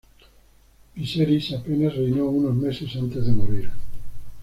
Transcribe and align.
Viserys 0.95 1.53
apenas 1.53 1.95
reinó 1.95 2.25
unos 2.25 2.55
meses 2.55 2.95
antes 2.95 3.23
de 3.23 3.33
morir. 3.33 3.69